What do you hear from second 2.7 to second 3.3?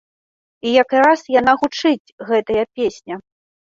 песня!